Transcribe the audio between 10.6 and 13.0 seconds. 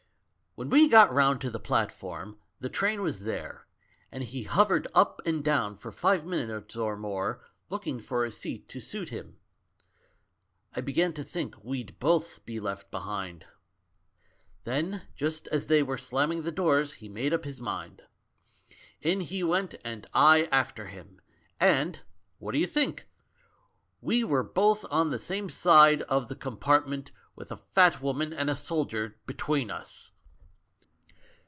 I began to think we'd both be left